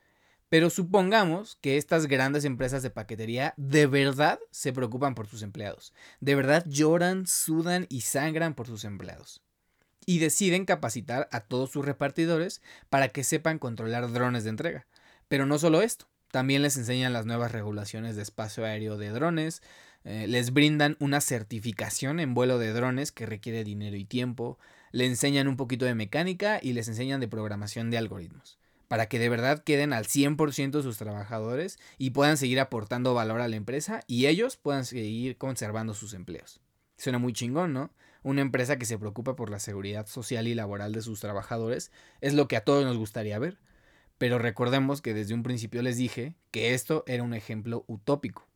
Pero 0.47 0.69
supongamos 0.69 1.57
que 1.59 1.75
estas 1.75 2.05
grandes 2.05 2.45
empresas 2.45 2.83
de 2.83 2.89
paquetería 2.89 3.53
de 3.57 3.85
verdad 3.85 4.39
se 4.51 4.71
preocupan 4.71 5.13
por 5.13 5.27
sus 5.27 5.41
empleados. 5.41 5.93
De 6.21 6.35
verdad 6.35 6.63
lloran, 6.69 7.27
sudan 7.27 7.85
y 7.89 7.99
sangran 7.99 8.53
por 8.53 8.67
sus 8.67 8.85
empleados. 8.85 9.41
Y 10.05 10.19
deciden 10.19 10.63
capacitar 10.63 11.27
a 11.33 11.41
todos 11.41 11.69
sus 11.69 11.83
repartidores 11.83 12.61
para 12.89 13.09
que 13.09 13.25
sepan 13.25 13.59
controlar 13.59 14.09
drones 14.13 14.45
de 14.45 14.51
entrega. 14.51 14.87
Pero 15.27 15.45
no 15.45 15.59
solo 15.59 15.81
esto, 15.81 16.07
también 16.33 16.63
les 16.63 16.77
enseñan 16.77 17.13
las 17.13 17.27
nuevas 17.27 17.51
regulaciones 17.51 18.15
de 18.15 18.23
espacio 18.23 18.65
aéreo 18.65 18.97
de 18.97 19.11
drones, 19.11 19.61
eh, 20.03 20.25
les 20.27 20.51
brindan 20.51 20.97
una 20.99 21.21
certificación 21.21 22.19
en 22.19 22.33
vuelo 22.33 22.57
de 22.57 22.73
drones 22.73 23.11
que 23.11 23.27
requiere 23.27 23.63
dinero 23.63 23.97
y 23.97 24.03
tiempo, 24.03 24.57
le 24.91 25.05
enseñan 25.05 25.47
un 25.47 25.57
poquito 25.57 25.85
de 25.85 25.93
mecánica 25.93 26.59
y 26.59 26.73
les 26.73 26.87
enseñan 26.87 27.19
de 27.19 27.27
programación 27.27 27.91
de 27.91 27.99
algoritmos 27.99 28.57
para 28.87 29.07
que 29.07 29.19
de 29.19 29.29
verdad 29.29 29.63
queden 29.63 29.93
al 29.93 30.05
100% 30.05 30.81
sus 30.81 30.97
trabajadores 30.97 31.77
y 31.99 32.09
puedan 32.09 32.37
seguir 32.37 32.59
aportando 32.59 33.13
valor 33.13 33.39
a 33.41 33.47
la 33.47 33.55
empresa 33.55 34.01
y 34.07 34.25
ellos 34.25 34.57
puedan 34.57 34.85
seguir 34.85 35.37
conservando 35.37 35.93
sus 35.93 36.15
empleos. 36.15 36.61
Suena 36.97 37.19
muy 37.19 37.33
chingón, 37.33 37.73
¿no? 37.73 37.91
Una 38.23 38.41
empresa 38.41 38.77
que 38.77 38.85
se 38.85 38.97
preocupa 38.97 39.35
por 39.35 39.51
la 39.51 39.59
seguridad 39.59 40.07
social 40.07 40.47
y 40.47 40.55
laboral 40.55 40.93
de 40.93 41.01
sus 41.03 41.19
trabajadores 41.19 41.91
es 42.21 42.33
lo 42.33 42.47
que 42.47 42.55
a 42.55 42.63
todos 42.63 42.85
nos 42.85 42.97
gustaría 42.97 43.37
ver. 43.37 43.59
Pero 44.17 44.39
recordemos 44.39 45.01
que 45.01 45.13
desde 45.13 45.33
un 45.33 45.43
principio 45.43 45.81
les 45.81 45.97
dije 45.97 46.35
que 46.51 46.73
esto 46.73 47.03
era 47.07 47.23
un 47.23 47.33
ejemplo 47.33 47.83
utópico. 47.87 48.47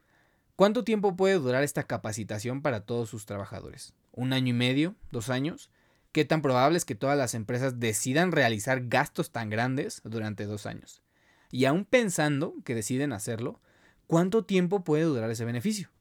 ¿Cuánto 0.56 0.84
tiempo 0.84 1.16
puede 1.16 1.36
durar 1.36 1.64
esta 1.64 1.84
capacitación 1.84 2.62
para 2.62 2.82
todos 2.82 3.10
sus 3.10 3.26
trabajadores? 3.26 3.94
¿Un 4.12 4.34
año 4.34 4.50
y 4.50 4.54
medio? 4.54 4.96
¿Dos 5.12 5.30
años? 5.30 5.70
¿Qué 6.12 6.26
tan 6.26 6.42
probable 6.42 6.78
es 6.78 6.86
que 6.86 6.96
todas 6.96 7.18
las 7.18 7.36
empresas 7.36 7.80
decidan 7.80 8.32
realizar 8.32 8.88
gastos 8.88 9.32
tan 9.32 9.50
grandes 9.52 10.02
durante 10.04 10.46
dos 10.46 10.66
años? 10.66 11.04
Y 11.52 11.66
aún 11.66 11.86
pensando 11.86 12.56
que 12.66 12.74
deciden 12.74 13.14
hacerlo, 13.14 13.62
¿cuánto 14.08 14.46
tiempo 14.46 14.84
puede 14.84 15.04
durar 15.04 15.30
ese 15.30 15.46
beneficio? 15.46 15.92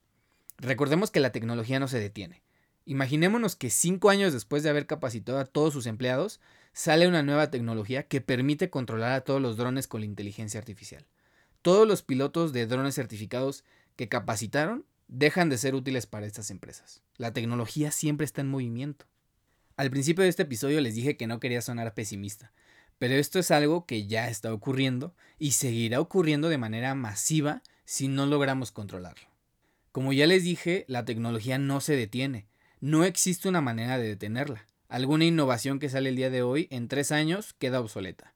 Recordemos 0.58 1.10
que 1.10 1.20
la 1.20 1.32
tecnología 1.32 1.78
no 1.78 1.86
se 1.86 2.00
detiene. 2.00 2.42
Imaginémonos 2.86 3.56
que 3.56 3.68
cinco 3.68 4.10
años 4.10 4.32
después 4.32 4.62
de 4.62 4.70
haber 4.70 4.86
capacitado 4.86 5.38
a 5.38 5.44
todos 5.44 5.72
sus 5.72 5.86
empleados, 5.86 6.40
sale 6.76 7.09
una 7.09 7.23
nueva 7.23 7.50
tecnología 7.50 8.02
que 8.02 8.21
permite 8.21 8.68
controlar 8.68 9.12
a 9.12 9.23
todos 9.23 9.40
los 9.40 9.56
drones 9.56 9.88
con 9.88 10.02
la 10.02 10.06
inteligencia 10.06 10.61
artificial. 10.61 11.06
Todos 11.62 11.88
los 11.88 12.02
pilotos 12.02 12.52
de 12.52 12.66
drones 12.66 12.97
certificados 12.97 13.64
que 13.97 14.11
capacitaron 14.11 14.85
dejan 15.09 15.49
de 15.49 15.56
ser 15.56 15.75
útiles 15.75 16.04
para 16.04 16.26
estas 16.26 16.50
empresas. 16.50 17.00
La 17.16 17.33
tecnología 17.33 17.90
siempre 17.92 18.26
está 18.26 18.42
en 18.42 18.50
movimiento. 18.50 19.06
Al 19.78 19.90
principio 19.90 20.23
de 20.23 20.28
este 20.28 20.42
episodio 20.42 20.83
les 20.83 20.95
dije 20.95 21.16
que 21.16 21.26
no 21.26 21.40
quería 21.40 21.62
sonar 21.62 21.95
pesimista, 21.95 22.52
pero 22.99 23.14
esto 23.14 23.38
es 23.38 23.50
algo 23.50 23.87
que 23.87 24.06
ya 24.06 24.28
está 24.28 24.52
ocurriendo 24.52 25.14
y 25.38 25.52
seguirá 25.52 25.99
ocurriendo 25.99 26.50
de 26.50 26.59
manera 26.59 26.95
masiva 26.95 27.62
si 27.87 28.06
no 28.06 28.26
logramos 28.26 28.71
controlarlo. 28.71 29.28
Como 29.92 30.12
ya 30.12 30.26
les 30.26 30.45
dije, 30.45 30.85
la 30.88 31.06
tecnología 31.06 31.56
no 31.56 31.80
se 31.80 31.97
detiene, 31.97 32.49
no 32.80 33.04
existe 33.04 33.49
una 33.49 33.62
manera 33.62 33.97
de 33.97 34.09
detenerla. 34.09 34.66
Alguna 34.88 35.25
innovación 35.25 35.78
que 35.81 35.88
sale 35.88 36.11
el 36.11 36.16
día 36.16 36.31
de 36.31 36.43
hoy 36.43 36.69
en 36.71 36.87
tres 36.87 37.11
años 37.11 37.55
queda 37.55 37.81
obsoleta. 37.81 38.35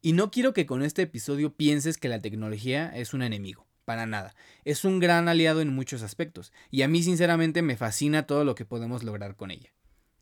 Y 0.00 0.12
no 0.12 0.30
quiero 0.30 0.52
que 0.52 0.64
con 0.64 0.82
este 0.82 1.02
episodio 1.02 1.54
pienses 1.54 1.98
que 1.98 2.08
la 2.08 2.20
tecnología 2.20 2.92
es 2.94 3.14
un 3.14 3.22
enemigo, 3.22 3.66
para 3.84 4.06
nada. 4.06 4.34
Es 4.64 4.84
un 4.84 5.00
gran 5.00 5.28
aliado 5.28 5.60
en 5.60 5.74
muchos 5.74 6.02
aspectos, 6.02 6.52
y 6.70 6.82
a 6.82 6.88
mí 6.88 7.02
sinceramente 7.02 7.62
me 7.62 7.76
fascina 7.76 8.26
todo 8.26 8.44
lo 8.44 8.54
que 8.54 8.64
podemos 8.64 9.02
lograr 9.02 9.34
con 9.34 9.50
ella. 9.50 9.72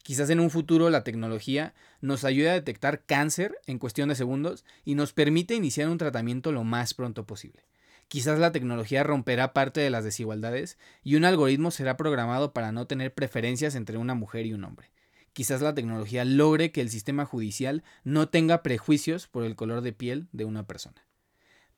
Quizás 0.03 0.31
en 0.31 0.41
un 0.41 0.51
futuro 0.51 0.89
la 0.89 1.05
tecnología 1.05 1.75
nos 2.01 2.25
ayude 2.25 2.49
a 2.49 2.55
detectar 2.55 3.05
cáncer 3.05 3.59
en 3.67 3.79
cuestión 3.79 4.09
de 4.09 4.15
segundos 4.15 4.65
y 4.85 4.95
nos 4.95 5.13
permite 5.13 5.57
iniciar 5.57 5.89
un 5.89 5.99
tratamiento 5.99 6.53
lo 6.53 6.65
más 6.65 6.95
pronto 6.95 7.27
posible. 7.27 7.67
Quizás 8.09 8.39
la 8.39 8.53
tecnología 8.53 9.03
romperá 9.03 9.53
parte 9.53 9.81
de 9.81 9.91
las 9.91 10.05
desigualdades 10.05 10.79
y 11.03 11.17
un 11.17 11.25
algoritmo 11.25 11.71
será 11.71 11.97
programado 11.97 12.53
para 12.53 12.73
no 12.73 12.87
tener 12.87 13.13
preferencias 13.13 13.75
entre 13.75 13.99
una 13.99 14.15
mujer 14.15 14.47
y 14.47 14.55
un 14.55 14.65
hombre. 14.65 14.91
Quizás 15.37 15.61
la 15.61 15.75
tecnología 15.75 16.25
logre 16.25 16.73
que 16.73 16.81
el 16.81 16.89
sistema 16.89 17.27
judicial 17.27 17.85
no 18.05 18.31
tenga 18.31 18.63
prejuicios 18.63 19.29
por 19.29 19.45
el 19.45 19.55
color 19.55 19.83
de 19.83 19.93
piel 19.93 20.29
de 20.33 20.47
una 20.47 20.67
persona. 20.67 21.07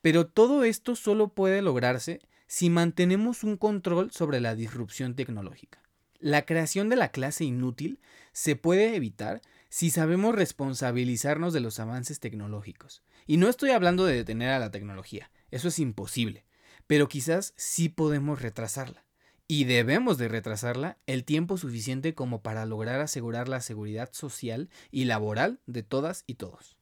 Pero 0.00 0.29
todo 0.29 0.62
esto 0.62 0.95
solo 0.95 1.31
puede 1.35 1.61
lograrse 1.61 2.21
si 2.47 2.71
mantenemos 2.71 3.43
un 3.43 3.57
control 3.57 4.12
sobre 4.12 4.38
la 4.38 4.55
disrupción 4.55 5.17
tecnológica. 5.17 5.83
La 6.21 6.47
creación 6.47 6.88
de 6.88 6.95
la 6.95 7.11
clase 7.11 7.43
inútil 7.43 7.99
se 8.31 8.55
puede 8.55 8.95
evitar 8.95 9.43
si 9.71 9.91
sabemos 9.91 10.37
responsabilizarnos 10.37 11.53
de 11.53 11.59
los 11.59 11.81
avances 11.81 12.21
tecnológicos. 12.21 13.03
Y 13.27 13.38
no 13.38 13.49
estoy 13.49 13.71
hablando 13.71 14.07
de 14.07 14.15
detener 14.15 14.50
a 14.50 14.61
la 14.61 14.71
tecnología, 14.71 15.33
eso 15.50 15.67
es 15.67 15.81
imposible, 15.81 16.45
pero 16.87 17.09
quizás 17.09 17.55
sí 17.57 17.88
podemos 17.88 18.41
retrasarla. 18.41 19.08
Y 19.50 19.64
debemos 19.64 20.19
de 20.19 20.28
retrasarla 20.28 20.99
el 21.07 21.25
tiempo 21.25 21.57
suficiente 21.57 22.14
como 22.14 22.43
para 22.43 22.67
lograr 22.67 23.00
asegurar 23.00 23.49
la 23.49 23.62
seguridad 23.62 24.11
social 24.12 24.69
y 24.90 25.07
laboral 25.07 25.59
de 25.67 25.83
todas 25.83 26.25
y 26.26 26.35
todos. 26.35 26.76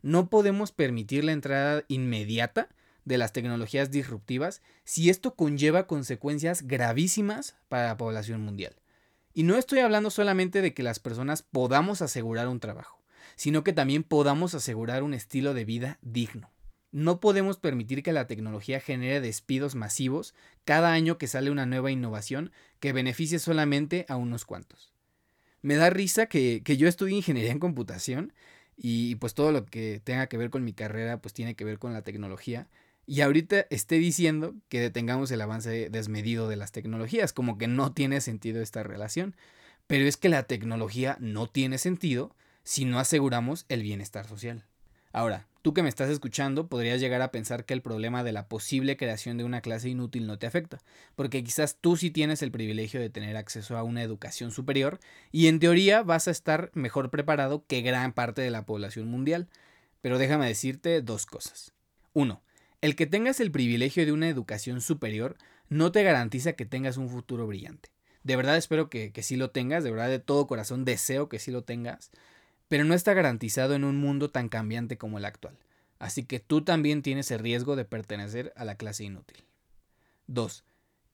No 0.00 0.30
podemos 0.30 0.70
permitir 0.70 1.24
la 1.24 1.32
entrada 1.32 1.82
inmediata 1.88 2.68
de 3.04 3.18
las 3.18 3.32
tecnologías 3.32 3.90
disruptivas 3.90 4.62
si 4.84 5.10
esto 5.10 5.34
conlleva 5.34 5.88
consecuencias 5.88 6.62
gravísimas 6.62 7.56
para 7.68 7.88
la 7.88 7.96
población 7.96 8.42
mundial. 8.42 8.76
Y 9.34 9.42
no 9.42 9.56
estoy 9.56 9.80
hablando 9.80 10.10
solamente 10.10 10.62
de 10.62 10.74
que 10.74 10.84
las 10.84 11.00
personas 11.00 11.42
podamos 11.42 12.00
asegurar 12.00 12.46
un 12.46 12.60
trabajo, 12.60 13.02
sino 13.34 13.64
que 13.64 13.72
también 13.72 14.04
podamos 14.04 14.54
asegurar 14.54 15.02
un 15.02 15.14
estilo 15.14 15.52
de 15.52 15.64
vida 15.64 15.98
digno. 16.00 16.52
No 16.90 17.20
podemos 17.20 17.58
permitir 17.58 18.02
que 18.02 18.12
la 18.12 18.26
tecnología 18.26 18.80
genere 18.80 19.20
despidos 19.20 19.74
masivos 19.74 20.34
cada 20.64 20.92
año 20.92 21.18
que 21.18 21.26
sale 21.26 21.50
una 21.50 21.66
nueva 21.66 21.90
innovación 21.90 22.52
que 22.80 22.92
beneficie 22.92 23.38
solamente 23.38 24.06
a 24.08 24.16
unos 24.16 24.44
cuantos. 24.44 24.92
Me 25.60 25.76
da 25.76 25.90
risa 25.90 26.26
que, 26.26 26.62
que 26.64 26.76
yo 26.76 26.88
estudie 26.88 27.16
ingeniería 27.16 27.52
en 27.52 27.58
computación 27.58 28.32
y 28.76 29.16
pues 29.16 29.34
todo 29.34 29.52
lo 29.52 29.66
que 29.66 30.00
tenga 30.02 30.28
que 30.28 30.38
ver 30.38 30.50
con 30.50 30.64
mi 30.64 30.72
carrera 30.72 31.20
pues 31.20 31.34
tiene 31.34 31.56
que 31.56 31.64
ver 31.64 31.78
con 31.78 31.92
la 31.92 32.02
tecnología 32.02 32.68
y 33.08 33.22
ahorita 33.22 33.66
esté 33.70 33.94
diciendo 33.94 34.54
que 34.68 34.80
detengamos 34.80 35.30
el 35.30 35.40
avance 35.40 35.88
desmedido 35.88 36.46
de 36.46 36.56
las 36.56 36.72
tecnologías, 36.72 37.32
como 37.32 37.56
que 37.56 37.66
no 37.66 37.94
tiene 37.94 38.20
sentido 38.20 38.60
esta 38.60 38.82
relación. 38.82 39.34
Pero 39.86 40.04
es 40.04 40.18
que 40.18 40.28
la 40.28 40.42
tecnología 40.42 41.16
no 41.18 41.46
tiene 41.46 41.78
sentido 41.78 42.36
si 42.64 42.84
no 42.84 42.98
aseguramos 42.98 43.64
el 43.70 43.82
bienestar 43.82 44.28
social. 44.28 44.66
Ahora, 45.10 45.46
tú 45.68 45.74
que 45.74 45.82
me 45.82 45.90
estás 45.90 46.08
escuchando 46.08 46.66
podrías 46.66 46.98
llegar 46.98 47.20
a 47.20 47.30
pensar 47.30 47.66
que 47.66 47.74
el 47.74 47.82
problema 47.82 48.24
de 48.24 48.32
la 48.32 48.48
posible 48.48 48.96
creación 48.96 49.36
de 49.36 49.44
una 49.44 49.60
clase 49.60 49.90
inútil 49.90 50.26
no 50.26 50.38
te 50.38 50.46
afecta, 50.46 50.78
porque 51.14 51.44
quizás 51.44 51.76
tú 51.78 51.98
sí 51.98 52.10
tienes 52.10 52.40
el 52.40 52.50
privilegio 52.50 53.00
de 53.00 53.10
tener 53.10 53.36
acceso 53.36 53.76
a 53.76 53.82
una 53.82 54.02
educación 54.02 54.50
superior 54.50 54.98
y 55.30 55.48
en 55.48 55.60
teoría 55.60 56.02
vas 56.02 56.26
a 56.26 56.30
estar 56.30 56.70
mejor 56.72 57.10
preparado 57.10 57.66
que 57.66 57.82
gran 57.82 58.14
parte 58.14 58.40
de 58.40 58.50
la 58.50 58.64
población 58.64 59.08
mundial. 59.08 59.50
Pero 60.00 60.16
déjame 60.16 60.46
decirte 60.46 61.02
dos 61.02 61.26
cosas. 61.26 61.74
Uno, 62.14 62.40
el 62.80 62.96
que 62.96 63.04
tengas 63.04 63.38
el 63.38 63.50
privilegio 63.50 64.06
de 64.06 64.12
una 64.12 64.30
educación 64.30 64.80
superior 64.80 65.36
no 65.68 65.92
te 65.92 66.02
garantiza 66.02 66.54
que 66.54 66.64
tengas 66.64 66.96
un 66.96 67.10
futuro 67.10 67.46
brillante. 67.46 67.90
De 68.22 68.36
verdad 68.36 68.56
espero 68.56 68.88
que, 68.88 69.12
que 69.12 69.22
sí 69.22 69.36
lo 69.36 69.50
tengas, 69.50 69.84
de 69.84 69.90
verdad 69.90 70.08
de 70.08 70.18
todo 70.18 70.46
corazón 70.46 70.86
deseo 70.86 71.28
que 71.28 71.38
sí 71.38 71.50
lo 71.50 71.62
tengas, 71.62 72.10
pero 72.68 72.84
no 72.84 72.94
está 72.94 73.14
garantizado 73.14 73.74
en 73.74 73.84
un 73.84 73.96
mundo 73.96 74.30
tan 74.30 74.48
cambiante 74.48 74.98
como 74.98 75.18
el 75.18 75.24
actual. 75.24 75.58
Así 75.98 76.24
que 76.24 76.38
tú 76.38 76.62
también 76.62 77.02
tienes 77.02 77.30
el 77.30 77.40
riesgo 77.40 77.74
de 77.74 77.84
pertenecer 77.84 78.52
a 78.56 78.64
la 78.64 78.76
clase 78.76 79.04
inútil. 79.04 79.44
2. 80.28 80.64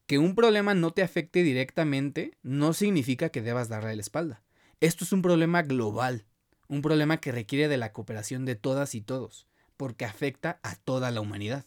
Que 0.06 0.18
un 0.18 0.34
problema 0.34 0.74
no 0.74 0.92
te 0.92 1.02
afecte 1.02 1.42
directamente 1.42 2.36
no 2.42 2.74
significa 2.74 3.30
que 3.30 3.40
debas 3.40 3.68
darle 3.68 3.96
la 3.96 4.02
espalda. 4.02 4.42
Esto 4.80 5.04
es 5.04 5.12
un 5.12 5.22
problema 5.22 5.62
global, 5.62 6.26
un 6.68 6.82
problema 6.82 7.18
que 7.18 7.32
requiere 7.32 7.68
de 7.68 7.78
la 7.78 7.92
cooperación 7.92 8.44
de 8.44 8.56
todas 8.56 8.94
y 8.94 9.00
todos 9.00 9.46
porque 9.76 10.04
afecta 10.04 10.60
a 10.62 10.76
toda 10.76 11.10
la 11.10 11.20
humanidad. 11.20 11.64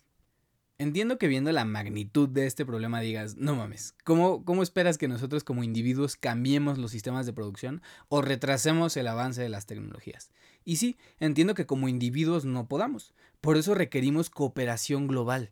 Entiendo 0.79 1.17
que 1.17 1.27
viendo 1.27 1.51
la 1.51 1.65
magnitud 1.65 2.29
de 2.29 2.45
este 2.45 2.63
problema 2.63 3.01
digas, 3.01 3.35
no 3.35 3.55
mames, 3.55 3.95
¿cómo, 4.03 4.45
¿cómo, 4.45 4.61
esperas 4.61 4.99
que 4.99 5.07
nosotros 5.07 5.43
como 5.43 5.63
individuos 5.63 6.17
cambiemos 6.17 6.77
los 6.77 6.91
sistemas 6.91 7.25
de 7.25 7.33
producción 7.33 7.81
o 8.09 8.21
retrasemos 8.21 8.95
el 8.95 9.07
avance 9.07 9.41
de 9.41 9.49
las 9.49 9.65
tecnologías? 9.65 10.29
Y 10.63 10.75
sí, 10.75 10.95
entiendo 11.19 11.55
que 11.55 11.65
como 11.65 11.89
individuos 11.89 12.45
no 12.45 12.67
podamos, 12.67 13.15
por 13.41 13.57
eso 13.57 13.73
requerimos 13.73 14.29
cooperación 14.29 15.07
global. 15.07 15.49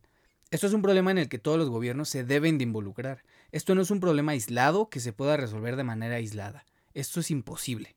Esto 0.52 0.68
es 0.68 0.74
un 0.74 0.84
problema 0.84 1.10
en 1.10 1.18
el 1.18 1.28
que 1.28 1.40
todos 1.40 1.58
los 1.58 1.72
gobiernos 1.72 2.08
se 2.08 2.24
deben 2.24 2.60
de 2.60 2.66
involucrar. 2.66 3.24
Esto 3.52 3.74
no 3.74 3.82
es 3.82 3.90
un 3.90 4.02
problema 4.02 4.34
aislado 4.34 4.92
que 4.92 5.00
se 5.00 5.12
pueda 5.12 5.38
resolver 5.38 5.76
de 5.76 5.84
manera 5.84 6.18
aislada. 6.18 6.68
Esto 6.94 7.20
es 7.20 7.32
imposible. 7.32 7.96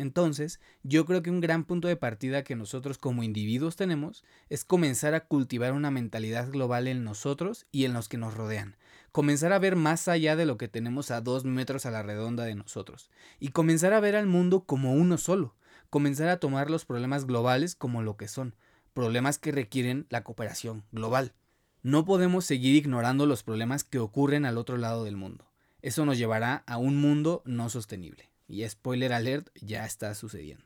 Entonces, 0.00 0.60
yo 0.82 1.04
creo 1.04 1.22
que 1.22 1.28
un 1.28 1.42
gran 1.42 1.64
punto 1.64 1.86
de 1.86 1.94
partida 1.94 2.42
que 2.42 2.56
nosotros 2.56 2.96
como 2.96 3.22
individuos 3.22 3.76
tenemos 3.76 4.24
es 4.48 4.64
comenzar 4.64 5.12
a 5.12 5.26
cultivar 5.26 5.74
una 5.74 5.90
mentalidad 5.90 6.50
global 6.50 6.88
en 6.88 7.04
nosotros 7.04 7.66
y 7.70 7.84
en 7.84 7.92
los 7.92 8.08
que 8.08 8.16
nos 8.16 8.32
rodean. 8.32 8.76
Comenzar 9.12 9.52
a 9.52 9.58
ver 9.58 9.76
más 9.76 10.08
allá 10.08 10.36
de 10.36 10.46
lo 10.46 10.56
que 10.56 10.68
tenemos 10.68 11.10
a 11.10 11.20
dos 11.20 11.44
metros 11.44 11.84
a 11.84 11.90
la 11.90 12.02
redonda 12.02 12.44
de 12.44 12.54
nosotros. 12.54 13.10
Y 13.40 13.48
comenzar 13.48 13.92
a 13.92 14.00
ver 14.00 14.16
al 14.16 14.26
mundo 14.26 14.64
como 14.64 14.94
uno 14.94 15.18
solo. 15.18 15.54
Comenzar 15.90 16.30
a 16.30 16.40
tomar 16.40 16.70
los 16.70 16.86
problemas 16.86 17.26
globales 17.26 17.74
como 17.74 18.00
lo 18.00 18.16
que 18.16 18.26
son. 18.26 18.54
Problemas 18.94 19.36
que 19.36 19.52
requieren 19.52 20.06
la 20.08 20.24
cooperación 20.24 20.82
global. 20.92 21.34
No 21.82 22.06
podemos 22.06 22.46
seguir 22.46 22.74
ignorando 22.74 23.26
los 23.26 23.42
problemas 23.42 23.84
que 23.84 23.98
ocurren 23.98 24.46
al 24.46 24.56
otro 24.56 24.78
lado 24.78 25.04
del 25.04 25.18
mundo. 25.18 25.44
Eso 25.82 26.06
nos 26.06 26.16
llevará 26.16 26.64
a 26.66 26.78
un 26.78 26.96
mundo 26.96 27.42
no 27.44 27.68
sostenible. 27.68 28.29
Y 28.50 28.68
spoiler 28.68 29.12
alert, 29.12 29.48
ya 29.60 29.86
está 29.86 30.12
sucediendo. 30.16 30.64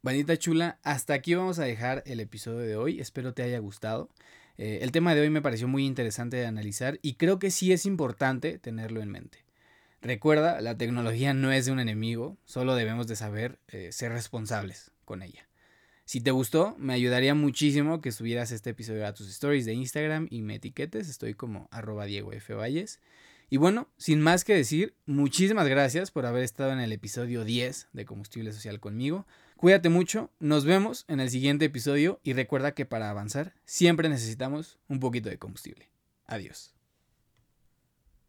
Bandita 0.00 0.36
chula, 0.36 0.78
hasta 0.84 1.12
aquí 1.12 1.34
vamos 1.34 1.58
a 1.58 1.64
dejar 1.64 2.04
el 2.06 2.20
episodio 2.20 2.60
de 2.60 2.76
hoy. 2.76 3.00
Espero 3.00 3.34
te 3.34 3.42
haya 3.42 3.58
gustado. 3.58 4.10
Eh, 4.58 4.78
el 4.82 4.92
tema 4.92 5.14
de 5.16 5.22
hoy 5.22 5.30
me 5.30 5.42
pareció 5.42 5.66
muy 5.66 5.84
interesante 5.84 6.36
de 6.36 6.46
analizar 6.46 7.00
y 7.02 7.14
creo 7.14 7.40
que 7.40 7.50
sí 7.50 7.72
es 7.72 7.84
importante 7.84 8.60
tenerlo 8.60 9.02
en 9.02 9.10
mente. 9.10 9.44
Recuerda, 10.02 10.60
la 10.60 10.78
tecnología 10.78 11.34
no 11.34 11.50
es 11.50 11.66
de 11.66 11.72
un 11.72 11.80
enemigo, 11.80 12.36
solo 12.44 12.76
debemos 12.76 13.08
de 13.08 13.16
saber 13.16 13.58
eh, 13.68 13.90
ser 13.90 14.12
responsables 14.12 14.92
con 15.04 15.22
ella. 15.22 15.48
Si 16.04 16.20
te 16.20 16.30
gustó, 16.30 16.76
me 16.78 16.94
ayudaría 16.94 17.34
muchísimo 17.34 18.00
que 18.00 18.12
subieras 18.12 18.52
este 18.52 18.70
episodio 18.70 19.06
a 19.06 19.14
tus 19.14 19.28
stories 19.28 19.64
de 19.64 19.74
Instagram 19.74 20.28
y 20.30 20.42
me 20.42 20.56
etiquetes. 20.56 21.08
Estoy 21.08 21.34
como 21.34 21.68
arroba 21.72 22.06
Diego 22.06 22.32
F. 22.32 22.54
Valles. 22.54 23.00
Y 23.52 23.58
bueno, 23.58 23.86
sin 23.98 24.22
más 24.22 24.44
que 24.44 24.54
decir, 24.54 24.94
muchísimas 25.04 25.68
gracias 25.68 26.10
por 26.10 26.24
haber 26.24 26.42
estado 26.42 26.72
en 26.72 26.80
el 26.80 26.90
episodio 26.90 27.44
10 27.44 27.88
de 27.92 28.06
Combustible 28.06 28.50
Social 28.50 28.80
conmigo. 28.80 29.26
Cuídate 29.58 29.90
mucho, 29.90 30.30
nos 30.40 30.64
vemos 30.64 31.04
en 31.06 31.20
el 31.20 31.28
siguiente 31.28 31.66
episodio 31.66 32.18
y 32.22 32.32
recuerda 32.32 32.72
que 32.72 32.86
para 32.86 33.10
avanzar 33.10 33.52
siempre 33.66 34.08
necesitamos 34.08 34.78
un 34.88 35.00
poquito 35.00 35.28
de 35.28 35.38
combustible. 35.38 35.90
Adiós. 36.24 36.72